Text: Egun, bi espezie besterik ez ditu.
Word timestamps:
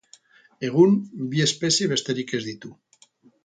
Egun, 0.69 0.95
bi 1.35 1.45
espezie 1.47 1.91
besterik 1.95 2.37
ez 2.39 2.41
ditu. 2.51 2.77